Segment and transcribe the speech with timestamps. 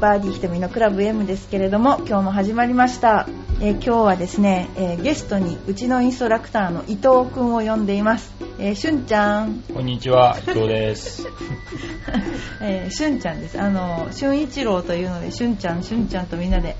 [0.00, 3.28] バーディーひとみのクラブ M ですけれども今日も始まりました、
[3.60, 11.26] えー今日はですね、えーゲストにうちのインストラクターの伊藤くんを呼んでいます、えーしゅんちゃん、こんにちは、伊藤です。
[12.62, 13.60] えーしゅんちゃんです。
[13.60, 16.76] あのしゅん一郎というのでしゅんちゃんしゅんちゃんとみんなで、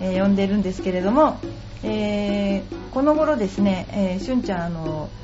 [0.00, 1.38] えー呼んでるんですけれども、
[1.84, 5.08] えーこの頃ですね、えーしゅんちゃんあの、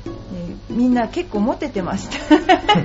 [0.71, 2.17] みんな結構モテてました。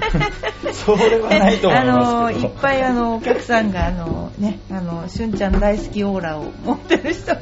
[0.75, 2.17] それはないと思いますけど。
[2.19, 7.41] あのいっぱいあのお客さんがあのねあのしゅんちゃん大好きオーラを持ってる人が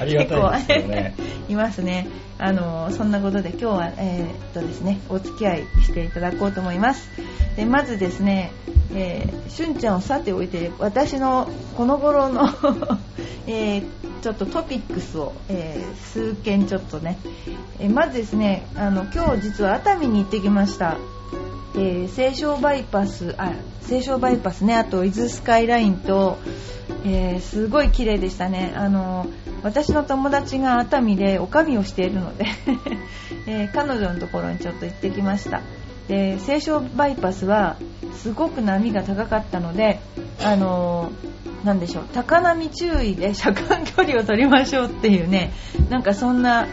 [0.00, 1.14] ありがたいね。
[1.16, 2.08] 結構いますね。
[2.38, 7.08] あのそんなことで今日はえーっとですねお付き合いしていただこうと思います。
[7.56, 8.52] でまずですね、
[8.94, 12.48] えーしゅんちゃんをさておいて私のこの頃の、
[13.46, 13.84] えー
[14.24, 17.18] ちょっとトピックスを、えー数件ちょっとね、
[17.78, 20.96] えーまずですねあの今日実は熱海に行ってきました。
[21.74, 24.76] えー西湘バイパスあ西湘バイパスね。
[24.76, 26.38] あと伊豆スカイラインと、
[27.04, 28.72] えすごい綺麗でしたね。
[28.74, 29.26] あの
[29.62, 32.46] 私の友達が熱海で女将をしているので、
[33.46, 35.60] え彼女のところにちょっと行ってきました。
[36.08, 37.76] で西湘バイパスは
[38.14, 40.00] すごく波が高かったので
[40.42, 45.52] あのーなんでしょう高波注意で 車間距離を取りましょうっていうね
[45.88, 46.66] なんかそんな、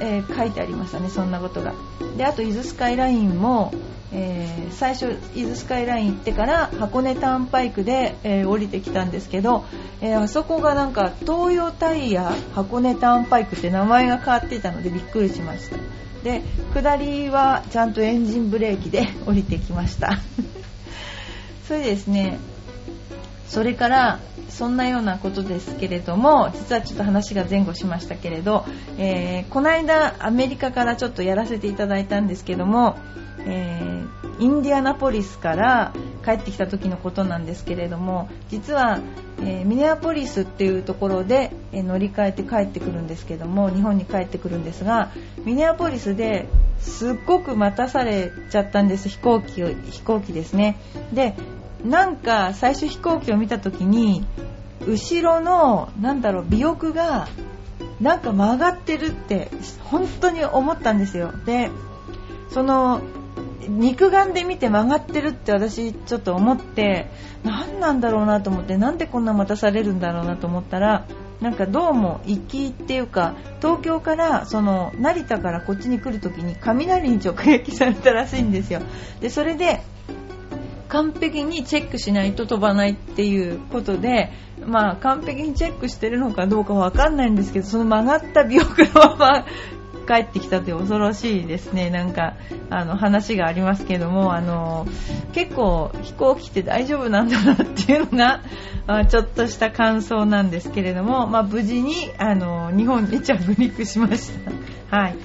[0.00, 1.74] えー書いてありましたねそんなことが。
[2.16, 3.72] であと伊豆スカイラインも、
[4.12, 9.64] えー最初伊豆スカイライン行ってから箱根ターンパイクで、えー降りてきたんですけど、
[10.00, 15.76] えあそこがなんか東洋タイヤ箱根ターンパイクって名前が変わっていたのでびっくりしました。
[16.22, 16.42] で
[16.74, 20.18] 下りはちゃんとエンジンブレーキで降りてきました。
[21.66, 22.38] それですね
[23.48, 28.64] それからそんなようなことですけれども実はちょっと話が前後しましたけれど、
[28.98, 32.96] えーこの間アメリカからちょっとやらせていただいたんですけども、
[33.46, 33.98] えー
[34.40, 35.92] インディアナポリスから
[36.24, 39.00] 帰ってきた時のことなんですけれども実は、
[39.40, 45.10] えーミネアポリスっていうところで、え乗り換えて帰ってくるんですけども日本に帰ってくるんですが
[45.44, 46.46] ミネアポリスで
[46.80, 49.08] すっごく待たされちゃったんです。
[49.08, 50.76] 飛行機を飛行機ですね。
[51.12, 51.34] で
[51.84, 54.26] なんか最初飛行機を見た時に
[54.86, 57.28] 後ろのなんだろう尾翼が
[58.00, 59.50] なんか曲がってるって
[59.84, 61.32] 本当に思ったんですよ。
[61.44, 61.70] で
[62.50, 63.00] その
[63.68, 67.10] 肉眼で見て曲がってるって私ちょっと思って
[67.44, 71.06] 何なんだろうなと思ってなんでこんな待たされるんだろうなと思ったら
[71.40, 78.80] なんかどうも行きっていうか東京からその成田からこっちに来る時に雷に直撃されたらしいんですよ。
[79.20, 79.82] でそれで
[80.88, 84.30] 完璧にチェックしないと飛ばないっていうことで、
[84.64, 89.44] まあ、完璧にチェックしてるのかどうかわかんないんですけどその曲がった尾翼のまま
[90.08, 92.32] 帰ってきたという恐ろしいですねなんか
[92.70, 94.86] あの話がありますけどもあの
[95.34, 98.40] 結構飛行機って大丈夫なんだなっていうのが
[98.86, 104.30] あちょっとした感想なんですけれども、まあ、無事にあの日本に着陸しまし
[104.90, 104.96] た。
[104.96, 105.16] はい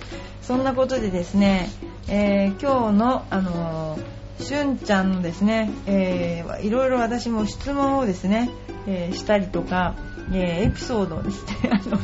[0.42, 1.70] そんなことでですね、
[2.10, 8.50] えー今日の、あのーしゅんちゃんのですね、えーいろいろ私も質問をですね、
[8.88, 9.96] えーしたりとか、
[10.32, 11.98] えーエピソードをですね、 あの、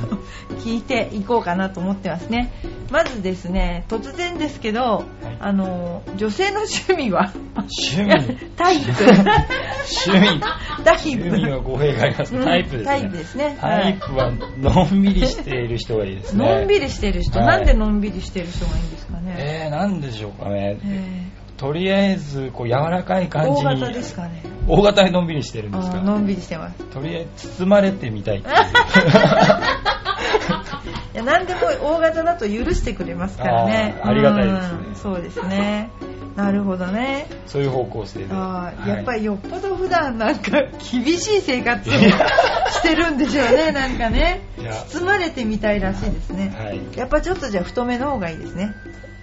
[0.59, 2.51] 聞いていこうかなと思ってますね。
[2.91, 5.03] まずですね、突然ですけど、
[5.39, 7.31] あのー女性の趣味は？
[7.55, 8.91] 趣味 タイプ。
[9.03, 10.41] 趣味
[10.83, 11.21] タイプ。
[11.21, 12.85] 趣味は語弊がありますうんタイプですね。
[12.85, 16.45] タイプですねタイプは、のんびりしている人がいいですね。
[16.45, 19.35] のんびりしてる人、はいなんでのんびりしてる人がいいんですかね。
[19.38, 20.77] えー、なんでしょうかね。
[20.83, 21.23] え
[21.59, 23.58] とりあえず、こう、柔らかいー感じに。
[23.58, 24.44] 大型ですかね。
[24.68, 25.97] 大型でのんびりしてるんですか？
[25.97, 26.84] のんびりしてます。
[26.86, 28.56] とりあえず、包まれてみたいっていう。
[31.14, 34.00] いや何でも大型だと許してくれますからね。
[34.03, 35.90] ありがたいですねうんそうですね。
[36.36, 37.28] なるほどね。
[37.48, 38.28] そういう方向性で。
[38.31, 40.62] あいやっぱりよっぽど普段なんか
[40.92, 44.42] 厳しい生活をしてるんでしょうね、なんかね。
[44.89, 46.56] 包まれてみたいらしいですね。
[46.57, 46.80] はい。
[46.95, 48.72] やっぱちょっとじゃあ太めの方がいいですね。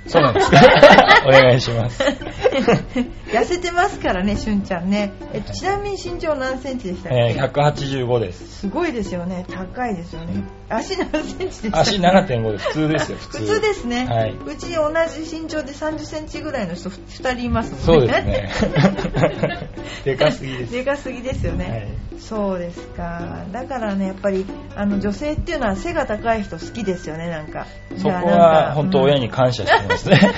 [0.06, 0.60] そうなんですか。
[1.26, 2.02] お願いします。
[2.02, 5.12] 痩せてますからね、しゅんちゃんね。
[5.32, 8.60] えちなみに身長何センチでしたっけ、えー、185です。
[8.60, 9.44] すごいですよね。
[9.50, 10.44] 高いですよね。
[10.68, 11.90] 足何センチでしたっけ？
[11.90, 12.66] 足7.5です。
[12.66, 13.38] 普通ですよ、普通。
[13.38, 14.34] 普通ですね、はい。
[14.46, 18.48] うち同じ身長で30センチぐらいの人2人いますもんそうですね。
[20.04, 20.72] でかすぎです。
[20.72, 21.76] でかすぎですよね、は
[22.18, 22.20] い。
[22.20, 23.44] そうですか。
[23.52, 27.66] だからねやっぱりあの女性っていうのは背が高い人好きですよねなんか。
[27.96, 30.20] そこは本当親にうん感謝してますね。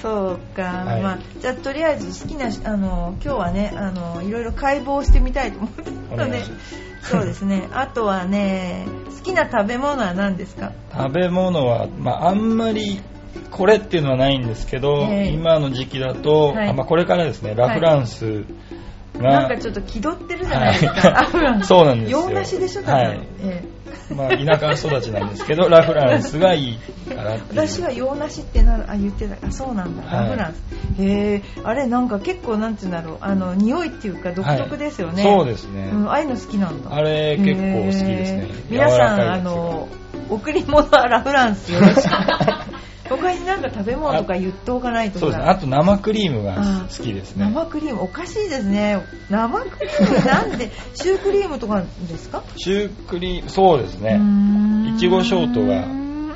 [0.00, 1.02] そうか、はい。
[1.02, 6.42] まあ、じゃあとりあえず好きなあの今日はねあのいろいろ解剖してみたいと思っておので
[7.02, 7.68] そうですね。
[7.72, 8.86] あとはね
[9.18, 10.72] 好きな食べ物は何ですか？
[10.96, 13.02] 食べ物は、まあ、あんまり
[13.50, 15.28] これっていうのはないんですけど、ええ。
[15.28, 16.68] 今の時期だと、はい。
[16.68, 17.54] あまあ、これからですね。
[17.54, 18.24] ラ・フランス。
[18.24, 18.42] まあ
[19.20, 21.28] なんかちょっと気取ってるじゃないですか。
[21.64, 22.94] そうなんですよ洋梨でしょ、多分。
[22.94, 23.64] はいえ
[24.14, 26.78] まあ、田舎育ちなんですけど、 ラフランスがいい
[27.08, 27.38] から。
[27.50, 29.46] 私は洋梨ってなる、あ、言ってた。
[29.46, 30.02] あ、そうなんだ。
[30.02, 31.02] はいラフランス。
[31.02, 35.24] へえ、あれなんか結構なんて言うんだろう、あの、匂いっていうか独特ですよね。
[35.24, 36.94] はいそうですねうん、ああいうの好きなんだ。
[36.94, 38.48] あれ結構好きですね。
[38.68, 39.88] 皆さん、あの、
[40.28, 42.00] 贈り物はラフランスよろしく。
[43.16, 45.46] 他になんか食べ物とか言っておかないとそうですね。
[45.48, 47.44] あと生クリームがあ好きですね。
[47.44, 52.42] 生クリームおかしいですね生クリームなんで シュークリームとかですか？
[52.56, 54.20] シュークリーム、そうですね。
[54.86, 55.84] いいちごショートが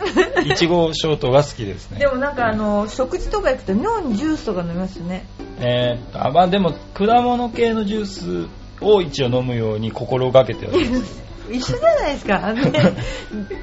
[0.44, 1.98] いちごショートが好きですね。
[2.00, 5.24] でもなんかあの食事とか行くと妙にジュースとか飲みますよね
[5.60, 8.48] えーあまあでも、果物系のジュース
[8.80, 11.22] を一応飲むように心がけてはいます。
[11.50, 12.40] 一緒じゃないですか。
[12.46, 12.94] あの,、ね、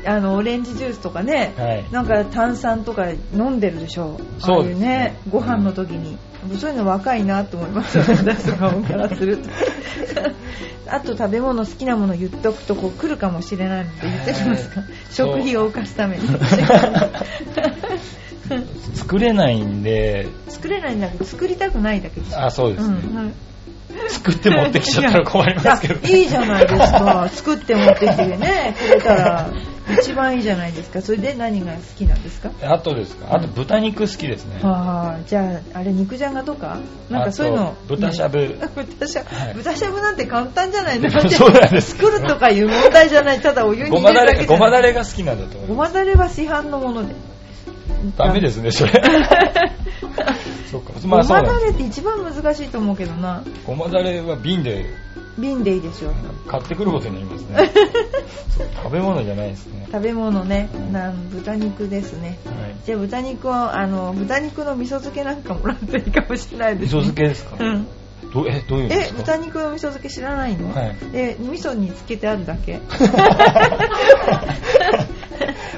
[0.06, 1.86] あのオレンジジュースとかね、はい。
[1.92, 4.20] なんか炭酸とか飲んでるでしょ。
[4.40, 4.88] そうですね。
[4.88, 6.18] ねご飯の時に、
[6.60, 7.98] そういうの若いなと思います。
[7.98, 9.50] よ私とかからすると。
[10.88, 14.82] あと食べ物好きなもの言っとくとこう来るかもしれないので言ってきますか？
[15.10, 16.28] 食費を浮かすために。
[18.96, 22.96] 作れないんで、作れないんだけど作りたくないだけですあ、そうですね。
[22.96, 23.34] んはい
[24.12, 27.30] 作って持ってきちゃったら困りますけど、いやいいじゃないですか。
[27.30, 28.76] 作って持ってきてね。
[28.90, 29.50] くれたら
[30.00, 31.02] 一番いいじゃないですか。
[31.02, 32.52] それで何が好きなんですか？
[32.64, 33.34] あとですか？
[33.36, 34.60] あと豚肉好きですね。
[34.62, 36.80] はあじゃああれ肉じゃがとか？
[37.10, 37.76] なんかそういうの。
[37.88, 38.58] 豚しゃぶ。
[38.76, 39.54] 豚しゃぶ、はい。
[39.56, 41.10] 豚しゃぶなんて簡単じゃないの。
[41.30, 41.98] そうなんです。
[41.98, 43.40] 作るとかいう問題じゃない。
[43.42, 47.14] ただお湯にご入まだれ、れるだけごまだれが好きなんだと思いまごまだれは市販のもので。
[47.14, 47.31] す。
[48.18, 48.92] ダメですね、それ。
[50.72, 50.94] そうか。
[51.02, 51.48] ごまあそうま。
[51.48, 53.44] だれって一番難しいと思うけどな。
[53.66, 54.86] ごまだれは瓶で。
[55.38, 56.12] 瓶でいいでしょ
[56.48, 57.72] 買ってくることになりますね。
[58.58, 59.88] そう食べ物じゃないですね。
[59.92, 60.70] 食べ物ね。
[60.74, 60.94] うん。
[60.94, 62.38] なん豚肉ですね。
[62.46, 62.76] はい。
[62.86, 67.56] じゃあ豚肉をあの豚肉の味噌漬けなんかもらっていいかもしれないです、噌漬けですか？
[67.60, 67.88] うん。
[68.34, 69.18] どえ、どういうんでえすか？
[69.20, 70.96] 豚肉の味噌漬け知らないの、はい。
[71.14, 72.80] え味噌につけてあるだけ？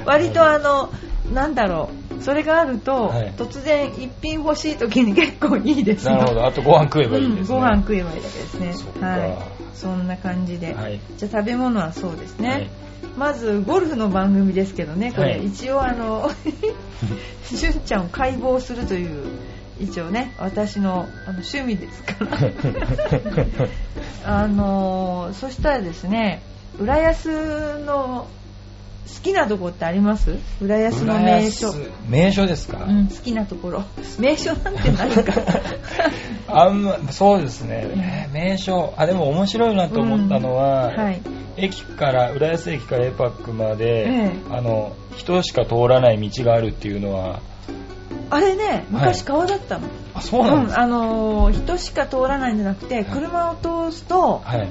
[0.04, 0.90] 割とあの
[1.32, 3.32] なんだろうそれがあると、はい。
[3.36, 6.46] 突然一品欲しい時に結構いいですよなるほど。
[6.46, 7.40] あとご飯食えばいいですね。
[7.40, 8.74] うんご飯食えばいいだけですね。
[9.00, 9.76] はい。
[9.76, 11.00] そんな感じで、はい。
[11.16, 12.70] じゃあ食べ物はそうですね、はい。
[13.16, 15.46] まずゴルフの番組ですけどねこれ、はい。
[15.46, 16.30] 一応あの
[17.44, 19.26] しゅんちゃんを解剖するという
[19.80, 22.38] 一応ね私のあの趣味ですから。
[24.42, 26.42] あのそしたらですね
[26.78, 28.26] 浦安の
[29.06, 30.36] 好きなとこってあります？
[30.60, 31.72] 浦安の名所。
[32.08, 33.82] 名所ですか、うん、好きなところ。
[34.18, 35.32] 名所なんて何か。
[36.48, 38.28] あんま、そうですね。
[38.32, 41.20] 名所、あ、でも面白いなと思ったのは、うんはい。
[41.56, 44.32] 駅から、浦安駅からエパックまで、ええ。
[44.50, 47.40] あの、人しか通らない道があるっていうのは、
[48.30, 54.68] あれね昔川だったの、あ、そうなんですか、あのー人しか通らないんじゃなくて車を通すとはい。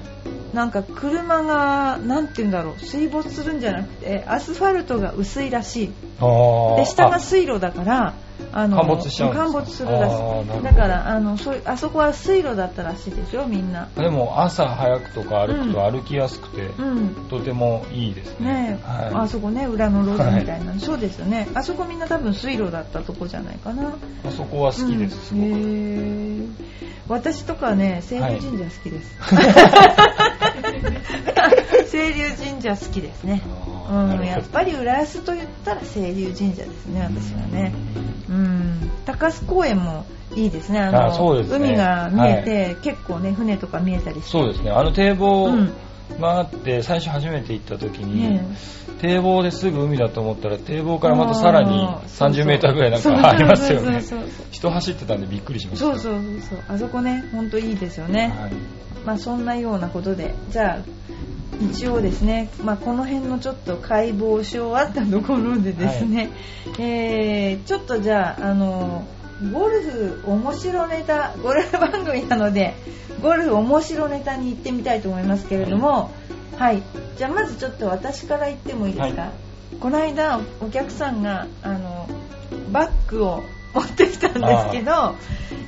[0.53, 5.87] なんか車がなんて言うんだろう水没するんじゃなくてアスファルトが薄いらしい。
[5.87, 7.19] で下があ。
[7.19, 8.13] 水路だから
[8.55, 10.63] あの陥没しちゃう陥没するらしい。
[10.63, 13.47] だからあのそあそこは水路だったらしいでしょ？
[13.47, 13.87] みんな。
[13.97, 17.15] でも朝早くとか歩くと歩きやすくて、うん。
[17.29, 18.53] とてもいいですね。
[18.53, 21.47] ねえ、はい、あそこね裏の路地みたいな、そうですよね。
[21.55, 23.89] あそこみんな多分水路だったとこじゃないかな。
[24.27, 26.47] あそこは好きです、すうん。
[26.47, 26.63] ごく。
[27.09, 29.17] 私とかね清流神社好きです、
[31.91, 33.41] 清流神社好きですね
[33.89, 37.73] うん、やっぱり浦安と言ったら清流神社ですね私はね。
[38.29, 38.91] うん。
[39.05, 40.79] 高須公園もいいですね。
[40.79, 41.47] あのね。
[41.49, 44.31] 海が見えて、結構ね船とか見えたりして。
[44.31, 44.71] そうですね。
[44.71, 45.73] あの堤防うん。
[46.19, 48.55] って、最初初めて行った時に、ね
[49.03, 54.01] 堤防ですぐ海だと思ったら、堤防からまたさらにあーそうそう30メーターぐらいなんかありますよね。
[54.51, 55.85] 人走ってたんでびっくりしました。
[55.85, 56.63] そうそうそうそう。
[56.69, 58.53] あそこねほんといいですよね、はい。
[59.05, 60.33] まあそんなようなことで。
[60.49, 60.77] じゃあ
[61.61, 66.29] 一応ですね、まあ、この辺のちょっと解剖し終わったところでですね、
[66.79, 69.05] えーちょっとじゃああの
[69.51, 72.73] ゴルフ面白ネタゴルフ番組なので
[73.21, 76.11] ゴルフ面白ネタに行ってみたいと思いますけれども
[76.57, 76.83] はい、
[77.17, 79.31] じゃあまずちょっと私から言ってもいいですか、は
[79.79, 82.07] この間お客さんがあの
[82.71, 83.43] バッグを
[83.73, 85.15] 持ってきたんですけど、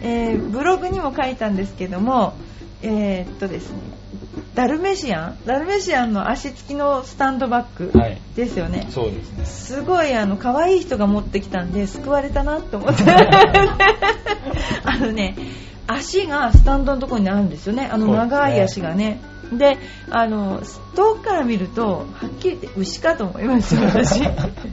[0.03, 2.33] えーブログにも書いたんですけども
[2.83, 3.79] えーっとですね
[4.53, 5.37] ダルメシアン？
[5.45, 8.21] ダルメシアンの足つきのスタンドバッグはい。
[8.35, 9.45] ですよね、そうですね。
[9.45, 13.03] すごいあの可愛い人が持ってきたんで救われたなと思って。
[14.83, 15.35] あのね
[15.87, 17.89] 足がスタンドのところにあるんですよね。
[17.91, 19.19] あの長い足がね。
[19.53, 19.77] で
[20.09, 20.61] あの
[20.95, 24.21] 遠くから見るとはっきり言って牛かと思いますよ私。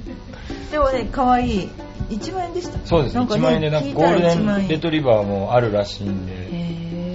[0.71, 1.69] でもね可愛い。
[2.11, 2.78] 1万円でした。
[2.85, 3.21] そうですね。
[3.21, 4.66] なんか1万円でなんかゴールデ1万円。
[4.66, 6.42] ンレトリバーもあるらしいんで、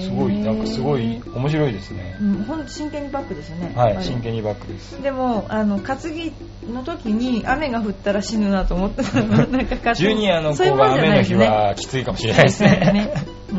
[0.07, 2.17] すごい、なんかすごい面白いですね。
[2.21, 3.73] うん、ほんと真剣にバックですよね。
[3.75, 5.01] はい、真剣にバックです。
[5.01, 6.33] でも、あの、担ぎ
[6.71, 9.47] の時に雨が降ったら死ぬなと思ってたの。
[9.47, 13.13] なんかジュニアの子が雨の日はきついかもしれないですね。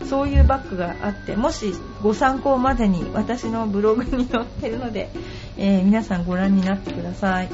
[0.00, 5.10] うん、そういうバッグがあってもしご参考までに私のブログに載ってるので、
[5.56, 7.48] えー皆さんご覧になってください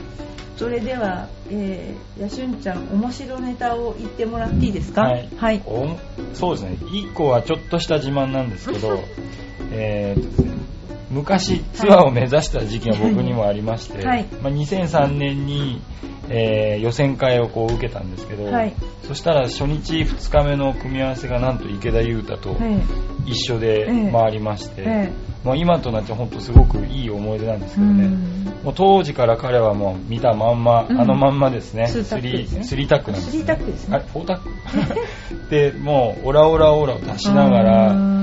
[0.60, 5.04] それでは、えー、やしゅんちゃん面白ネタを言ってもらっていいですか？
[5.04, 5.28] はい。
[5.34, 5.96] はい、お
[6.34, 6.76] そうですね。
[6.82, 9.00] 1個はちょっとした自慢なんですけど、
[9.72, 10.50] えーとね
[11.10, 14.26] 昔ツアーを目指した時期が僕にもありまして、はい。
[14.42, 15.80] まあ、2003年に、
[16.30, 18.74] えー予選会をこう受けたんですけど、はい。
[19.06, 22.80] そしたら初日2日目の組み合わせがなんと池田勇太とえ
[23.26, 25.12] 一緒で回りまして、え
[25.44, 28.44] もう今となって本当すごくいい思い出なんですけどね、うん。
[28.62, 31.00] もう当時から彼はもう見たまんま、うん。
[31.00, 33.96] あのまんまですね、スリータックなんです、ね、スリータックですね。
[33.96, 35.50] あれ、フォータック。
[35.50, 38.19] で、もうオラオラオラを出しながら、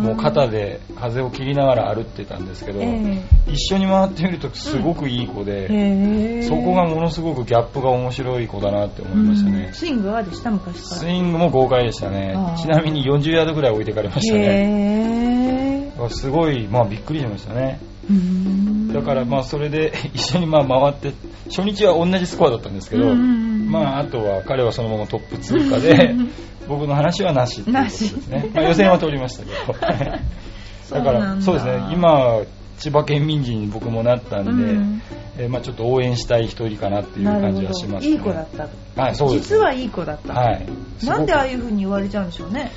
[0.00, 6.42] もう肩で風を切りながら歩ってたんですけど、え一緒に回ってみるとすごくいい子で、ええ。
[6.42, 9.66] そこがものすごくギャップが面白い子だなって思いましたね。
[9.68, 9.74] うん。
[9.74, 10.96] スイングはでした昔から。
[11.00, 12.34] スイングも豪快でしたね。
[12.56, 14.40] ちなみに40ヤードぐらい置いてかれましたね。
[14.40, 15.90] へえ。
[15.90, 17.80] だからすごい、まあびっくりしましたね。
[18.08, 18.92] うん。
[18.92, 21.12] だからまあそれで一緒にまあ回って、
[21.48, 23.70] 初日は同じスコアだったんですけど、うん。
[23.70, 26.14] まああとは彼はそのままトップ通過で、
[26.70, 28.50] 僕の話はなしっていうことですね。
[28.54, 29.72] まあ予選は通りましたけど。
[30.96, 32.40] だからそうですね、今、
[32.80, 35.02] 千葉県民人に僕もなったんで、うん
[35.38, 38.12] えーまあちょっと応援したい一人かなっていう感じはします、ね。
[38.12, 39.00] いい子だったと。
[39.00, 39.54] はい、そうです。
[39.54, 40.34] 実はいい子だった。
[40.34, 40.66] はい。
[41.04, 42.72] なんでああいいう風に言われちゃうんでしょうね。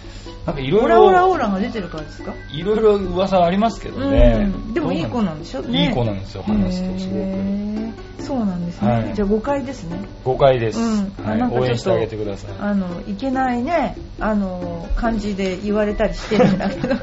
[0.46, 2.34] なんかいろいオラオラろ、オーラが出てるからですか？
[2.54, 4.52] いろいろ噂はありますけどね。
[4.56, 8.24] うんでもいい子なんでしょどういい子なんですよ、話すとすごく。
[8.24, 8.88] そうなんですね。
[8.92, 10.00] はいじゃあ誤解ですね。
[10.24, 12.52] 誤解です、うんはい応援してあげてください。
[12.60, 16.96] あの、いけないね、あの、感じで言われたりしてるんだけど。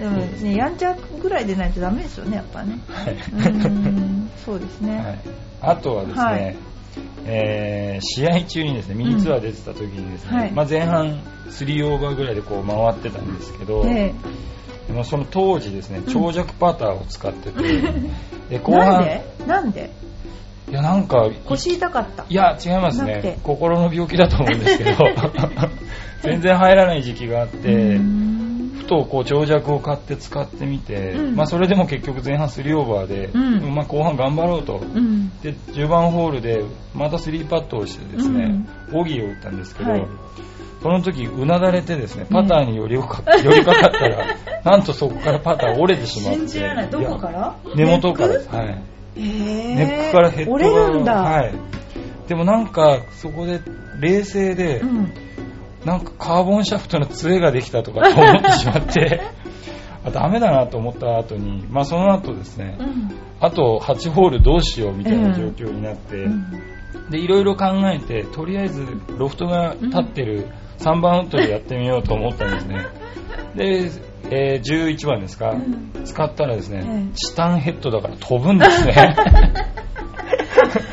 [0.00, 2.78] でもね、やんちゃぐらいでないとダメですよね、やっぱね。
[2.88, 3.14] はい。
[3.14, 4.30] うん。
[4.46, 4.96] そうですね。
[4.96, 5.18] はい、
[5.60, 6.56] あとはですね、はい。
[7.26, 10.52] えー試合中にですねミニツアー出てた時にですね、はい。
[10.52, 14.14] まあ、前半3オーバーぐらいでこう回ってたんですけど、え
[14.86, 17.92] でもその当時ですね長尺パターを使ってて、 で
[18.52, 18.84] え後半。
[18.86, 19.22] なんで？
[19.46, 19.90] なんで？
[20.70, 22.24] いやなんかい腰痛かった。
[22.26, 23.38] いや違いますね。
[23.42, 24.96] 心の病気だと思うんですけど。
[26.22, 28.29] 全然入らない時期があって、うん
[28.80, 31.36] ふとこう長尺を買って使ってみて、うん。
[31.36, 33.74] まあ、それでも結局前半3オーバーで、うん。
[33.74, 35.30] まあ、後半頑張ろうと、うん。
[35.40, 40.06] で10番ホールでまた3パットをしてですね、ボギーを打ったんですけど、はい。
[40.82, 46.38] その時うなだれてですねパターに寄りか 寄りかかったらなんとそこからパター折れてしまって。
[46.38, 46.88] 信じられない。
[46.88, 47.54] どこから？
[47.74, 48.40] 根元からはい、
[49.14, 49.22] クへ
[49.74, 51.14] ネックからヘッドが折れるんだ。
[51.20, 51.54] はい、
[52.28, 53.60] でもなんかそこで
[54.00, 55.12] 冷静で、うん。
[55.84, 59.22] なんかカーボンシャフトの杖ができたとかと思ってしまって
[60.04, 63.10] あダメだなと思った後に、まあ、その後ですね、うん。
[63.40, 66.44] あと8ホールどうしようみたいな状況になって、うん。
[67.10, 68.86] でいろいろ考えてとりあえず
[69.18, 70.46] ロフトが立ってる
[70.78, 72.86] 3番ウッドでやってみようと思ったんですね。
[73.54, 73.90] で、
[74.30, 76.04] えー11番ですか、うん。
[76.04, 77.14] 使ったらですね、ええ。
[77.14, 78.94] チタンヘッドだから飛ぶんですね。
[78.96, 79.14] あ、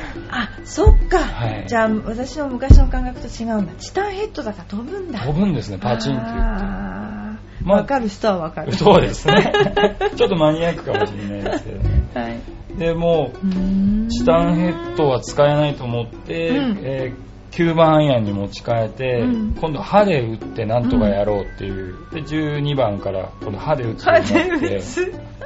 [0.67, 1.19] そっか。
[1.19, 3.73] はいじゃあ、私の昔の感覚と違うんだ。
[3.79, 5.19] チタンヘッドだから飛ぶんだ。
[5.19, 8.73] 飛ぶんですねパチンって言ってあーまあわかる人はわかる。
[8.73, 9.51] そうですね
[10.15, 12.39] ちょっとマニアックかもしれないですけどねはい。
[12.77, 19.55] でもうチタンヘッドは使えないと思って、うんえー9番アイアンに持ち替えて、うん。
[19.59, 24.81] 今度歯で打ってなんとかやろうっていう、で12番から今度歯で打つようになって。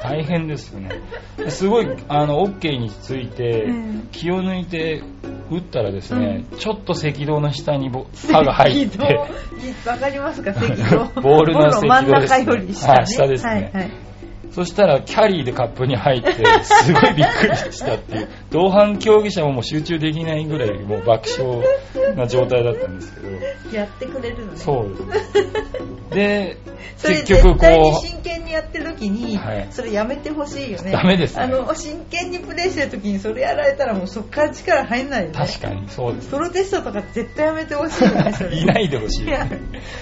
[0.01, 0.89] 大変ですよね。
[1.37, 4.07] ですごいあの OK について、うん。
[4.11, 5.03] 気を抜いて
[5.51, 8.97] 打ったらですね、ちょっと赤道の下にぼ歯が入って。
[9.85, 10.51] わかりますか？
[10.51, 11.05] 赤道。
[11.21, 12.93] ボールの赤道真ん中より下、ね。
[12.93, 13.51] はい下ですね。
[13.51, 13.91] はいはい。
[14.51, 18.29] そしたらキャリーでカップに入ってすごいびっくりしたっていう。
[18.49, 23.77] 同伴競技者ももう集中できないぐらいもう爆笑な状態だったんですけど。
[23.77, 24.57] やってくれるのね。
[24.57, 24.95] そう。
[26.13, 26.57] で
[26.97, 29.67] それ結局こ真剣にやってる時に、はい。
[29.71, 30.91] それやめてほしいよね。
[30.91, 31.43] ダメですね。
[31.43, 35.33] あの、真剣にプレイしてる時にそれやられたらもうそっから力入んないよね。
[35.33, 35.89] う確かに。
[35.89, 38.33] そうですプロテストとか絶対やめてほしいよね。
[38.51, 39.25] いないでほしい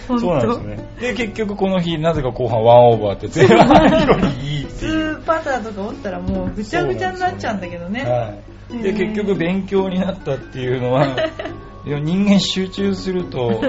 [0.07, 0.89] そうなんですね。
[0.99, 5.15] で結局この日なぜか後半ワンオーバーって前半よりいいっ普ていう。
[5.17, 8.03] 通パターとかおったらもうぐちゃぐちゃになっちゃうんだけどね。
[8.03, 8.33] は
[8.71, 11.15] い、で結局勉強になったっていうのは
[11.85, 13.61] 人間集中すると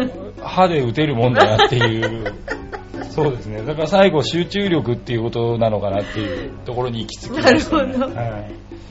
[0.43, 2.35] 歯で打てるもんだなっていう
[3.11, 3.63] そうですね。
[3.63, 8.21] だから最後集中力っていうことなのかなっていうところに行き着きました、ね、なるほど。
[8.21, 8.27] は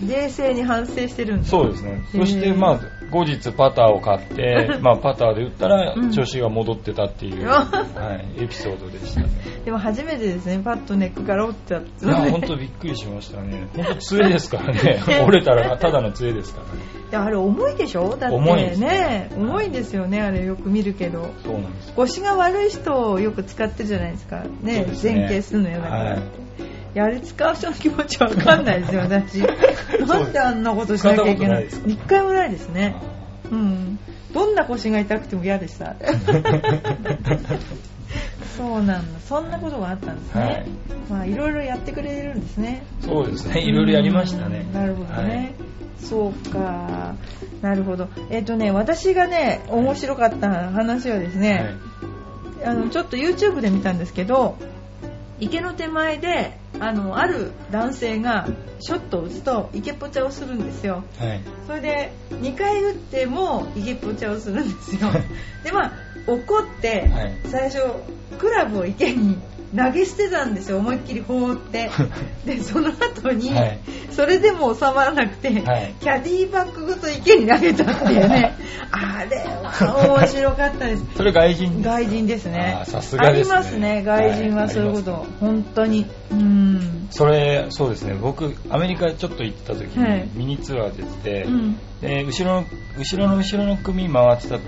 [0.04, 1.48] い、冷静に反省してるんだ。
[1.48, 2.04] そうですね。
[2.12, 2.80] そしてまあ
[3.10, 9.28] 後日パターを買って、 まあパターで打ったらうん調子が戻ってたっていう、うわはい、エピソードでしたね。
[9.66, 13.68] でも初めてですね、パッとネックから折ってたっていや、本当びっくりしましたね。
[13.76, 15.02] 本当杖ですからね。
[15.26, 16.72] 折れたらただの杖ですからね。
[17.12, 18.16] いやあれ重いでしょ？
[18.18, 21.94] だってねね重いですよねあれよく見るけどそうなんです。
[21.96, 26.22] 腰が悪い人をよく使ってるじゃないですかねね前傾するのよだから、はいい、
[26.98, 29.40] やあれ使う人の気持ちわかんないですよ私。
[30.08, 32.96] なんであんなことしなきゃいけない一回もないですね。
[33.52, 34.00] うん。
[34.34, 35.96] どんな腰が痛くても嫌でした。
[38.58, 39.20] そうなんだ。
[39.22, 40.68] そんなことがあったんですね、はい。
[41.10, 42.84] まあいろいろやってくれるんですね。
[43.02, 43.62] そうですね。
[43.62, 44.66] いろいろやりましたね。
[44.68, 44.80] うん。
[44.80, 45.54] なるほどね、はい。
[46.06, 47.16] そうか。
[47.62, 48.10] なるほど。
[48.30, 51.76] えっ、とね私がね面白かった話はですね、
[52.66, 54.58] あのちょっと YouTube で見たんですけど
[55.40, 58.48] 池の手前であのある男性が
[58.80, 61.30] ショットを打つと池っぽちゃをするんですよはい。
[61.30, 61.42] はい。
[61.68, 65.12] それで2回打っても池っぽちゃをするんですよ
[65.64, 65.92] でまあ
[66.28, 67.80] 怒ってはい最初
[68.38, 69.38] クラブを池に
[69.76, 71.90] 投げ捨てたんですよ思いっきり放って。
[72.46, 73.80] でその後に、はい。
[74.12, 75.94] それでも収まらなくて、はい。
[76.00, 78.56] キャディバッグごと池に投げたっていうね。
[78.92, 81.04] あれは面白かったです。
[81.16, 81.90] それ外人ですか？
[81.92, 82.82] 外人ですね。
[82.86, 83.56] さすがですね。
[83.56, 86.06] ありますね外人はそういうこと、はい本当に。
[86.32, 87.08] うん。
[87.12, 88.16] それ、そうですね。
[88.20, 90.30] 僕、アメリカちょっと行った時に、はい。
[90.34, 91.80] ミニツアーでて、うん。
[92.02, 92.66] で、後ろの、
[92.98, 94.60] 後ろの後ろの組回ってた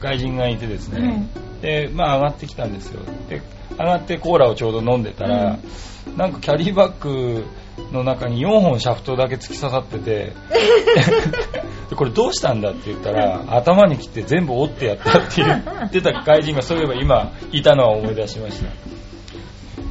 [0.00, 1.28] 外人がいてですね、
[1.60, 3.00] で、まあ上がってきたんですよ。
[3.28, 5.58] で、上がってコーラをちょうど飲んでたら、
[6.16, 7.44] なんかキャリーバッグ
[7.92, 10.32] の中に4本シャフトだけ突き刺さってて、
[11.90, 18.95] でこれどうしたんだって言ったら、頭に切って全部折ってやったって言ってた外人がそういえば今いたのは思い出しました。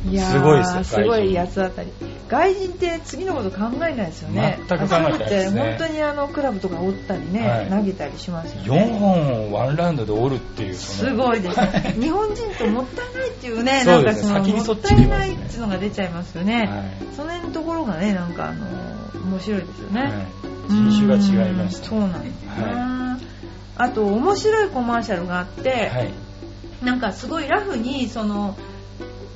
[0.08, 1.90] いやーすごいですよすごいやつだったり。
[2.28, 4.60] 外人って次のこと考えないですよね。
[4.68, 5.62] 全く考えてないですね。
[5.62, 7.70] あ本当にあのクラブとか折ったりね、はい。
[7.70, 8.94] 投げたりしますよね。
[8.94, 11.96] 4本をワンラウンドで折るっていうすごいですね。
[12.00, 17.16] 日本人ともったいないっていうね そうんかその先にそっもったいないっていうのが出ちゃいますよね、はい。
[17.16, 18.66] その辺のところがねなんかあの
[19.32, 20.12] 面白いですよね、はい。
[20.70, 21.96] 人種が違いました。
[21.96, 23.28] うんそうなんですね、
[23.78, 26.14] あと面白いコマーシャルがあって、はい。
[26.84, 28.56] なんかすごいラフにその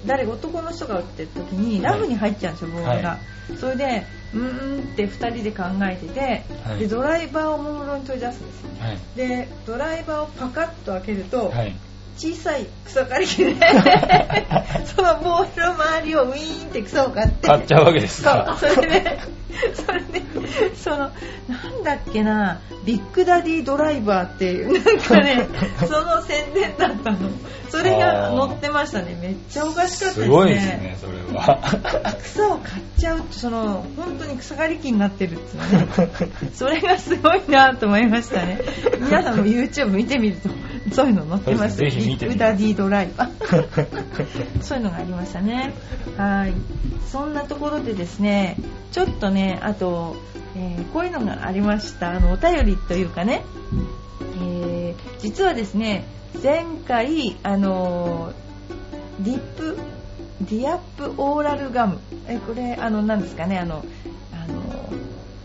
[0.06, 3.20] 誰男の人が打ってる時にラフに入っちゃうんですよ、ボールが、は
[3.60, 6.80] それでうーんって2人で考えてて、はい。
[6.80, 8.70] でドライバーをおもむろに取り出すんですよ。
[8.80, 8.98] はい。
[9.16, 11.76] でドライバーをパカッと開けると、はい
[12.20, 13.56] 小さい草刈り機で。
[14.94, 17.48] そのボールの周りをウィーンって草を刈って。
[17.48, 18.58] 買っちゃうわけですか。
[18.60, 19.20] それで
[19.74, 20.22] それで
[20.76, 25.48] そのなんだっけなビッグダディドライバーっていうなんかね
[25.80, 27.18] その宣伝だったの。
[27.70, 29.18] それが載ってましたね。
[29.22, 30.26] めっちゃおかしかったですね。
[30.26, 31.60] すごいですねそれは。
[32.22, 36.32] 草を刈っちゃうってその本当に草刈り機になってるっていうのね。
[36.54, 38.60] それがすごいなと思いましたね。
[39.00, 40.50] 皆さんも YouTube 見てみると
[40.92, 44.62] そういうの載ってますぜひ見てみダディドライバー。
[44.62, 45.74] そういうのがありましたね。
[46.18, 46.54] はい。
[47.12, 48.58] そんなところでですね
[48.92, 50.16] ちょっとねあと、
[50.56, 52.12] えーこういうのがありました。
[52.12, 53.44] あのお便りというかね、
[54.42, 56.06] えー実はですね
[56.42, 58.34] 前回あの
[59.20, 59.78] ディップ
[60.42, 62.00] ディアップオーラルガム。
[62.28, 63.84] えこれあの何ですかねあの
[64.32, 64.90] あの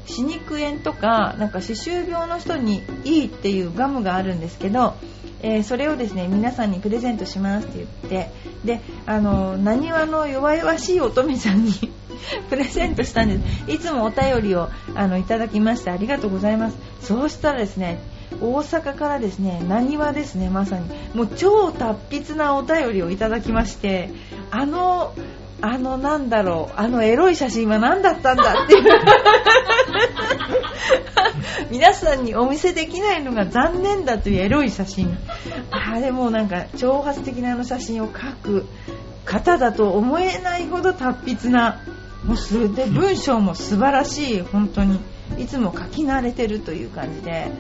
[0.07, 4.95] 歯肉炎とかなんか歯周病の人にいいっていうガムがあるんですけど、
[5.43, 8.31] えーそれをですね皆さんにプレゼントしますって言って
[8.65, 11.73] であのなにわの弱々しい乙女さんに
[12.49, 13.71] プレゼントしたんです。
[13.71, 16.77] いつもお便りをあのいただきましてありがとうございます。
[17.03, 17.99] そうしたらですね
[18.41, 20.89] 大阪からですねなにわですねまさに。
[21.15, 24.11] もう超達筆なお便りをいただきまして
[24.51, 25.13] あの
[25.65, 26.75] あのなんだろう。
[26.77, 28.85] あのエロい写真は何だったんだっていう。
[31.71, 35.17] 皆さんにお見せできないのが残念だというエロい写真。
[35.71, 38.67] あれもなんか挑発的なあの写真を描く
[39.25, 41.81] 方だと思えないほど達筆な
[42.25, 45.01] もうすで文章も素晴らしい本当に。
[45.39, 47.51] いつも書き慣れてるという感じで。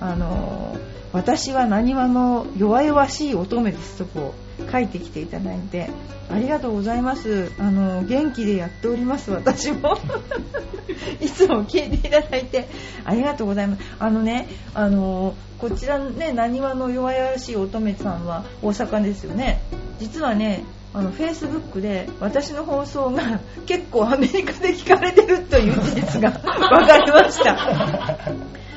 [0.00, 0.76] あの
[1.14, 5.90] 私はなにわの弱々しい乙女ですとこう書いてきていただいて
[6.30, 7.52] ありがとうございます。
[7.58, 9.98] あの元気でやっております私も。
[11.20, 12.68] いつも聞いていただいて
[13.04, 13.82] ありがとうございます。
[13.98, 19.60] あのねあのこちらねなにわの弱々しい乙女さんは大阪ですよね。
[19.98, 28.28] 実はねあのフェイスブックで私の放送が 結構アメリカで聞かれてるという事実が 分かりました。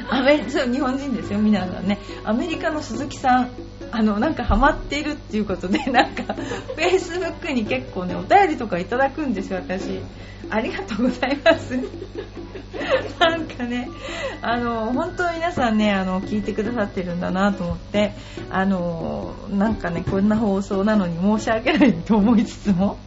[0.09, 1.99] アメそう日本人ですよ皆さんね。
[2.23, 3.49] アメリカの鈴木さん
[3.91, 6.35] あのなんかハマっているっていうことで なんか
[6.75, 10.01] Facebook に結構ねお便りとかいただくんですよ私。
[10.49, 11.77] ありがとうございます。
[13.19, 13.89] なんかね
[14.41, 18.13] あの本当皆さんねあの聞いてくださってるんだなと思って
[18.49, 22.97] あのなんかねこんな放送なのに申し訳ないと思いつつも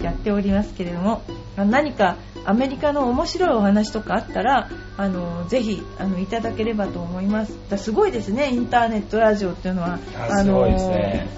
[0.00, 1.22] やっておりますけれども
[1.56, 7.52] 何かアメリカの面白いお話とかあったらあのぜひあのいただければと思います。
[7.68, 8.50] だすごいですね。
[8.52, 9.98] インターネットラジオっていうのは。
[10.16, 11.28] あのね、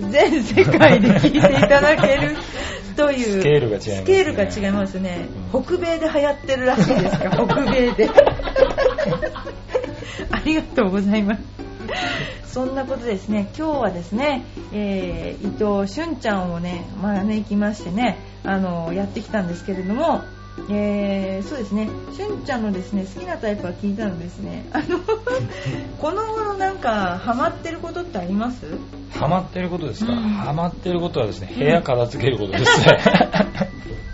[0.00, 2.36] うん、全世界で聞いていただける
[2.96, 3.40] という。
[3.40, 8.08] スケールが違います、ね、スケールが違いますね、うん、北米で流行ってるらしいですか 北米で。
[10.30, 11.42] ありがとうございます。
[12.46, 13.50] そんなことですね。
[13.56, 15.50] 今日はですね、えー、伊
[15.82, 20.22] 藤俊ちゃんをね招きましてねあのやってきたんですけれども
[20.70, 24.98] えー、そうですね、しゅんちゃんのですね好きなタイプは聞いたのですね、あの
[25.98, 28.66] この頃なんかハマってることってあります？
[29.12, 32.98] ハマってることですか、うん、ハマってることはですね、部屋片付けることですね。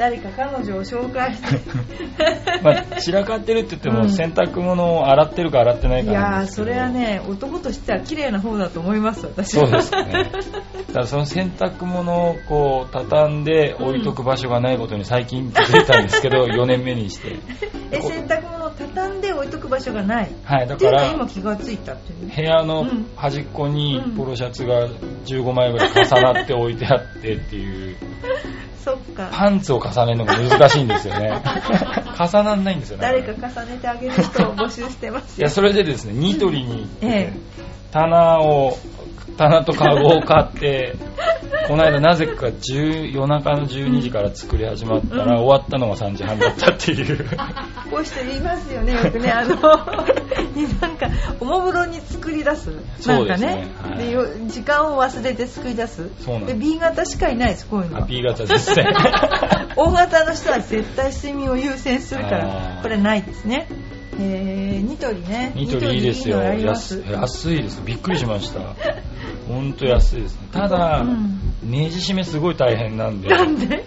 [0.00, 1.60] 誰か彼女を紹介して。
[2.64, 10.32] まあ散らかってるって言っても、洗濯物を洗ってるか洗ってないかいやそれはね男としては綺麗な方だと思います私そうですね。
[10.88, 17.36] だからその洗濯物をこう畳んで置いとく場所がないことに最近気づいたんですけど、 4年目にして。
[17.92, 20.30] え洗濯物を畳んで置いとく場所がない。
[20.44, 24.88] はいだから今気がついたっていう部屋の端っこにポロシャツが
[25.26, 27.96] 15枚ぐらい重なって置いてあってっていう。
[28.82, 29.28] そっか。
[29.30, 31.42] パンツを重ねるのが難しいんですよね。
[32.18, 33.02] 重なんないんですよね。
[33.02, 37.32] 誰か重ねてあげる人を募集してますいやそれでですねニトリに行って、ええ、
[37.90, 38.78] 棚を
[39.36, 40.96] 棚とカゴを買って
[41.66, 47.28] この間なぜか夜中の12時から作り始まったら、終わったのが3時半だったっていう。
[47.90, 49.30] こうして言いますよねよくね。
[49.30, 49.56] あの
[50.80, 51.08] なんか
[51.40, 52.70] おもむろに作り出す。
[53.06, 56.08] なんかね、はい、で時間を忘れて作り出す。
[56.20, 58.02] そうなんで B 型しかいないですこういうの。
[58.02, 58.86] B 型ですね。
[59.76, 63.68] 大型の人は絶対睡眠を優先するからこれないですね。
[64.22, 65.52] えー、ニトリね。
[65.54, 66.42] ニトリいいですよ。
[66.42, 66.98] 安
[67.52, 67.80] いです。
[67.84, 68.60] びっくりしました
[69.50, 70.48] 本当安いですね。
[70.52, 73.28] ただ、うん、ネジ締めすごい大変なんで。
[73.28, 73.84] なんで？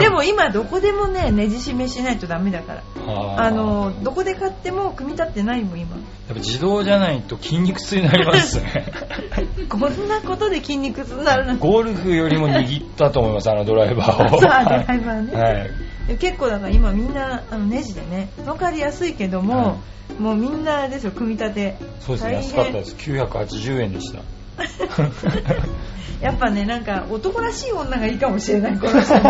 [0.00, 2.82] でも今どこでもねネジ締めしないとダメだから。
[3.38, 3.50] あ。
[3.50, 5.96] のどこで買っても組み立ってないもん今。
[5.96, 8.86] やっぱ自動じゃないと筋肉痛になりますね。
[9.68, 14.28] こんなことで筋肉痛になるなんてゴルフよりも握ったと思いますあのドライバーを。
[14.30, 15.50] そうドライバーね、は
[16.14, 16.16] い。
[16.18, 19.76] 結構だから今みんなあのネジでね分かりやすいけども、は
[20.18, 21.76] い、もうみんなですよ組み立て。
[22.00, 22.96] そうですね安かったです。
[22.96, 24.22] 980円でした
[26.20, 29.14] やっぱねなんか男らしい女がいいかもしれないこの人。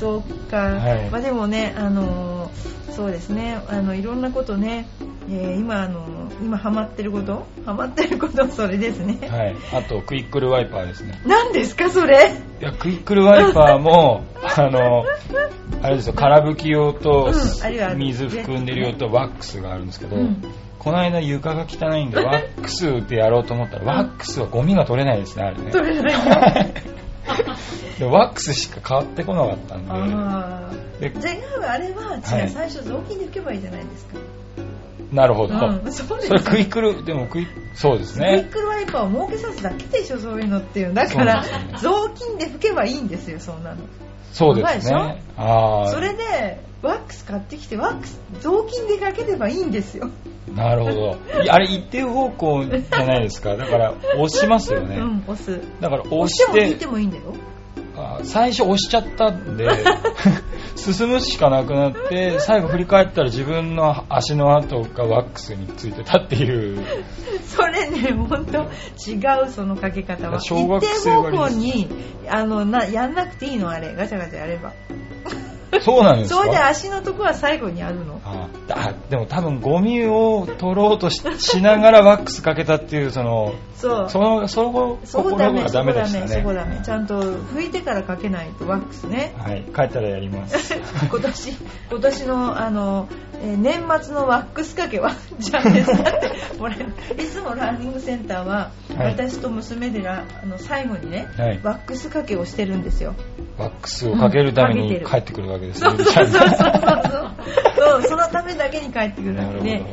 [0.00, 2.50] そっか、はい、まあでもねあの
[2.90, 3.60] そうですね。
[3.68, 4.86] あのいろんなことね
[5.30, 6.04] えー、今あの
[6.42, 7.46] 今ハマってること？
[7.64, 8.48] ハマってること？
[8.48, 9.18] それですね。
[9.28, 9.56] はい。
[9.72, 11.20] あとクイックルワイパーですね。
[11.24, 12.32] 何ですかそれ？
[12.60, 15.04] いやクイックルワイパーもあの
[15.80, 16.14] あれですよ。
[16.14, 17.32] 空拭き用と、
[17.96, 20.42] 水含んでる用とワックスがあるんですけど、うん、
[20.82, 25.70] この間床が汚いんで ワックスでやろうと思ったらワックスはゴミが取れないですねあれね。
[25.70, 26.12] 取れない。
[28.00, 29.86] でワックスしか変わってこなかったん
[30.98, 31.08] で。
[31.08, 31.30] でじゃ
[31.68, 34.18] ああれは違う、はい、最初雑巾で拭けばいいじゃないですか。
[35.12, 38.26] なるほど、うん、そそれクイックルでもクイそうですね。
[38.28, 40.94] クイックルワイパーを儲けさすだけでしょそういうのっていう。
[40.94, 43.76] だから、ね、雑巾で拭けばいいんですよそんなの。
[44.32, 45.22] そうですね。
[45.36, 50.10] あそれでワックス買ってきてワックス雑巾でかければいいんですよ。
[50.52, 51.16] なるほど。
[51.50, 53.56] あれ一定方向じゃないですか。
[53.56, 54.96] だから押しますよね。
[54.96, 55.60] うん押す。
[55.80, 56.50] だから押して。
[56.50, 57.34] 押してもいいんだよ。
[58.24, 59.68] 最初押しちゃったんで
[60.76, 66.84] 進むしかなくなって最後振り返ったら自分の足の跡がワックスについてたっていう。
[67.46, 68.62] それね本当
[69.08, 70.40] 違うそのかけ方は。
[70.40, 71.88] 小学生一定方向に
[72.28, 73.94] あのなやんなくていいのあれ。
[73.94, 74.72] ガチャガチャやれば
[75.80, 76.40] そうなんですか？
[76.42, 78.20] それで足のとこは最後にあるの？
[78.24, 81.22] ああでも多分ゴミを取ろうとし
[81.62, 84.10] ながらワックスかけたっていうそのそう。
[84.10, 86.80] そのそこそこダメそこダメそこダメ。
[86.84, 89.34] ちゃんと拭いてからかけないとワックスね。
[89.38, 90.74] はい帰ったらやります。
[91.10, 91.56] 今年
[91.90, 93.08] 今年のあの、
[93.42, 95.84] えー、年末のワックスかけはじゃあ手伝っ
[97.16, 103.14] ていつもランニングセンターは、はい、私と娘でらあの最後にね、はい、ワックスかけをしてるんですよ。
[103.58, 107.32] ワックスをかけるために帰ってくるわけですね、そうそうそうそう。
[107.76, 109.36] そう そのためだけに帰ってくる。
[109.36, 109.84] わけで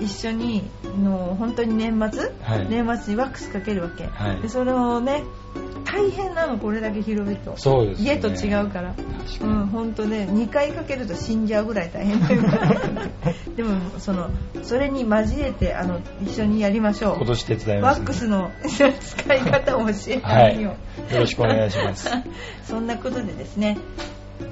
[0.00, 0.62] 一緒に
[1.02, 5.24] の本当に年末、はい、年末にワックスかけるわけ、はい、でそれをね
[5.84, 7.54] 大変なのこれだけ広いと。
[7.56, 8.14] そうですね。
[8.14, 8.94] 家と違うから。
[9.40, 12.42] うん本当ね2回かけると死んじゃうぐらい大変だよ
[13.56, 14.30] でもその
[14.62, 17.16] それに交えてあの一緒にやりましょう。
[17.18, 20.76] 今年手伝いワますんでックスの 使い方を教えてあはいげよ
[21.10, 22.10] う、よろしくお願いします。
[22.64, 23.78] そんなことでですね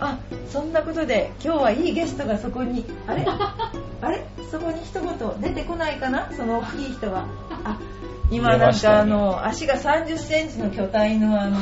[0.01, 0.19] あ
[0.51, 2.85] そんなことで今日はいいゲストがそこに。
[3.07, 3.27] あれ？
[4.01, 4.25] あれ？
[4.51, 6.31] そこに一言出てこないかな？
[6.33, 7.27] その大きい人が
[7.65, 7.79] あ
[8.31, 11.59] 今なんかあの足が3 0センチの巨体のあの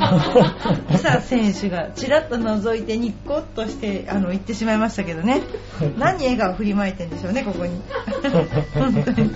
[0.95, 5.43] イサ選手がちらっと覗いてニッコッとしてあの言ってしまいましたけどね。
[5.99, 7.81] 何笑顔振りまいてんでしょうねここに。
[8.75, 9.31] 本当に。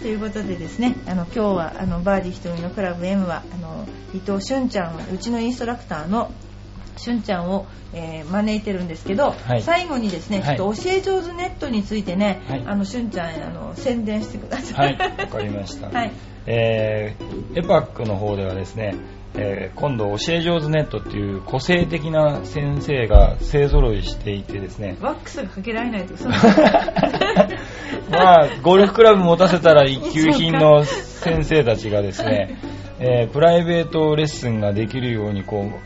[0.00, 6.30] ということでですねあの今日はあのバーディー瞳のクラブ M はあの伊藤俊ちゃんうちのインストラクターの
[7.00, 9.62] しゅんちゃんを、えー招いてるんですけど、はい。
[9.62, 10.56] 最後にですね、はい。
[10.56, 12.62] ちょっと教え上手ネットについてね、はい。
[12.66, 14.96] あのしゅんちゃんあの宣伝してください。
[14.96, 15.18] はい。
[15.18, 16.12] わかりました、 はい。
[16.46, 18.94] えーエパックの方ではですね、
[19.34, 24.96] えー今度教え上手ネットっていう個性的な先生が勢ぞろいしていてですね。
[25.00, 26.34] ワックスがかけられないとその
[28.10, 32.58] まあゴルフクラブ持たせたら一級品の先生たちがですね、
[32.98, 35.78] えープライベートレッスンができるようにこう、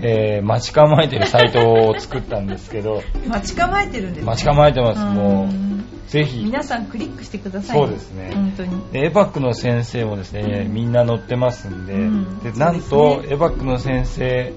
[0.00, 3.02] えー待ち構えてるサイトを作ったんですけど。
[3.28, 5.00] 待ち構えてるんです、ね、待ち構えてます。
[5.04, 5.65] もんう
[6.08, 6.44] ぜひ。
[6.44, 7.78] 皆さんクリックしてください。
[7.78, 8.30] そうですね。
[8.34, 8.82] 本当に。
[8.92, 10.72] でエバックの先生もですね、うん。
[10.72, 12.38] みんな載ってますんで,、うん。
[12.40, 14.52] でなんとエバックの先生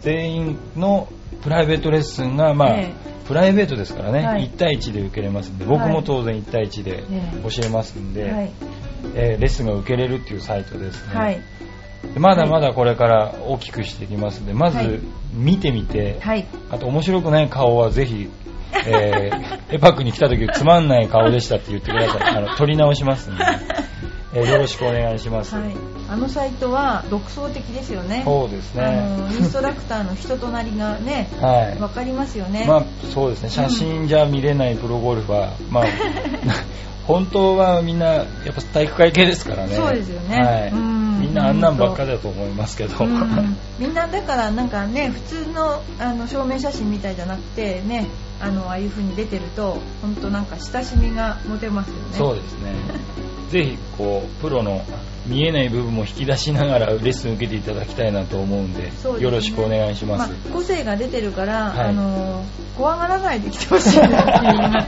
[0.00, 1.08] 全員の
[1.42, 2.92] プライベートレッスンが、まあえ
[3.26, 4.44] プライベートですからね、はい。
[4.44, 5.64] 1対1で受けれますんで。
[5.64, 8.50] 僕も当然1対1でええ教えますんで、はい、
[9.14, 11.40] えーレッスンが受けれるっていうサイトですね、はい。
[12.14, 14.86] でまだまだこれから大きくしていきますんでまはい。
[14.86, 15.02] ず
[15.34, 16.46] 見てみて、はい。
[16.70, 18.28] あと面白くない顔はぜひ、
[18.86, 22.36] えーエパックに来た時つまんない顔でしたって言ってください。
[22.36, 23.44] あの撮り直しますんで、
[24.34, 25.74] えーよろしくお願いします、はい、
[26.10, 28.22] あのサイトは独創的ですよね。
[28.24, 31.80] そうですあねのインストラクターの人となりがねはい。
[31.80, 33.50] わかりますよね、まあそうですね。
[33.50, 35.84] 写真じゃ見れないプロゴルファー、まあ
[37.08, 39.74] 本当はみんなやっぱ体育会系ですからね。
[39.74, 40.42] そうですよね。
[40.42, 41.05] はい、うん
[41.36, 43.56] なあんなんばっかだと思いますけど、うん。
[43.78, 48.06] みんなだからなんかね普通のあの証明写真みたいじゃなくてね
[48.40, 52.00] あのああいう風に出てると本当なんか親しみが持てますよね。
[52.12, 52.72] そうですね。
[53.50, 54.82] ぜひこうプロの
[55.26, 58.92] 見えない部分も引き出しながらレッスン受けていただきたいなと思うんでね。
[59.20, 61.88] よろしくお願いします、あ、個性が出てるから、はい。
[61.88, 62.44] あの
[62.76, 64.86] 怖がらないで来てほしいなっていうのが や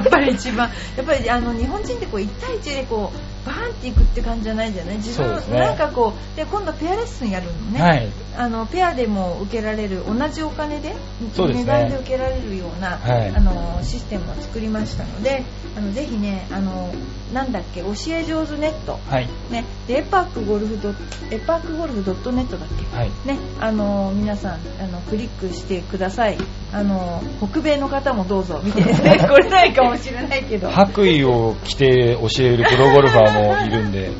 [0.00, 0.70] っぱり一番。
[0.96, 5.58] やっぱりあの日本人ってこう1対1でこうバーンっていくって感じじゃないじゃない自分、ね。
[5.58, 8.08] なんかこうで今度ペアレッスンやるのね、はい。
[8.36, 10.94] あのペアでも受けられる同じお金で
[11.36, 13.28] 値段で受けられるような、はい。
[13.34, 15.44] あのシステムを作りましたので
[15.76, 16.92] あのぜひねあの
[17.32, 18.98] なんだっけ教え上手ネット。
[19.08, 19.28] はい。
[19.50, 19.64] ね。
[19.86, 20.90] でエパークゴルフド
[21.30, 22.96] エパークゴルフドットネットだっけ？
[22.96, 23.10] はい。
[23.24, 26.38] ね、あの皆さんあのクリックしてください。
[26.72, 28.82] あの北米の方もどうぞ見て。
[29.28, 30.70] これないかもしれないけど。
[30.70, 34.10] 白衣を着て教えるプロゴルファーもいるんで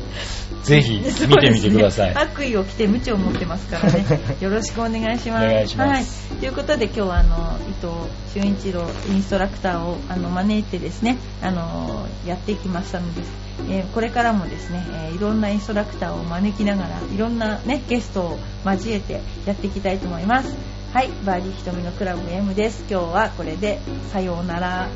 [0.63, 2.15] ぜひ見てみてください、ね。
[2.17, 4.05] 悪意を着て無知を持ってますからね。
[4.39, 5.45] よろしくお願いします。
[5.45, 6.29] お願いします。
[6.29, 13.21] はい、ということで今日はあの伊藤俊一郎インストラクターをあの招いてですねあのやっていきましたので、
[13.69, 20.55] えーこれからもですね、えーいろんなインストラクターを招きながらいろんな、ね、ゲストを交えてやっていきたいと思います。
[20.93, 21.09] はい。
[21.25, 22.83] バーディー瞳のクラブ M です。
[22.89, 23.79] 今日はこれで
[24.11, 24.89] さようなら